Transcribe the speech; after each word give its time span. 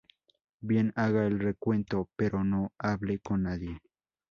bien, 0.61 0.93
haga 0.95 1.27
el 1.27 1.39
recuento, 1.39 2.09
pero 2.15 2.43
no 2.43 2.71
hable 2.79 3.19
con 3.19 3.43
nadie. 3.43 3.79